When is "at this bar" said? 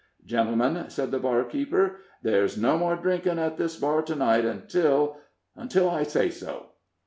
3.37-4.01